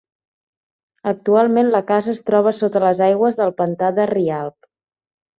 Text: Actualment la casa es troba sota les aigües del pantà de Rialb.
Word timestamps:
Actualment 1.09 1.67
la 1.75 1.81
casa 1.91 2.09
es 2.13 2.21
troba 2.29 2.53
sota 2.59 2.81
les 2.87 3.01
aigües 3.09 3.37
del 3.41 3.53
pantà 3.59 3.91
de 3.99 4.07
Rialb. 4.13 4.69